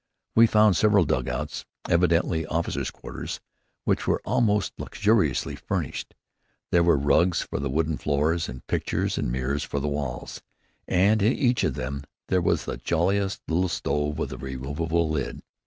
We 0.33 0.47
found 0.47 0.75
several 0.75 1.05
dugouts, 1.05 1.63
evidently 1.87 2.43
officers' 2.47 2.89
quarters, 2.89 3.39
which 3.83 4.07
were 4.07 4.19
almost 4.25 4.73
luxuriously 4.79 5.55
furnished. 5.55 6.15
There 6.71 6.81
were 6.81 6.97
rugs 6.97 7.43
for 7.43 7.59
the 7.59 7.69
wooden 7.69 7.97
floors 7.97 8.49
and 8.49 8.65
pictures 8.65 9.19
and 9.19 9.31
mirrors 9.31 9.63
for 9.63 9.79
the 9.79 9.87
walls; 9.87 10.41
and 10.87 11.21
in 11.21 11.33
each 11.33 11.63
of 11.63 11.75
them 11.75 12.01
there 12.29 12.41
was 12.41 12.65
the 12.65 12.77
jolliest 12.77 13.43
little 13.47 13.69
stove 13.69 14.17
with 14.17 14.33
a 14.33 14.37
removable 14.39 15.07
lid. 15.07 15.43